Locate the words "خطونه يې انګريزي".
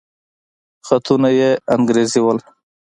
0.87-2.19